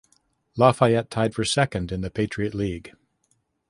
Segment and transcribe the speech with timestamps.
[0.57, 2.93] Lafayette tied for second in the Patriot League.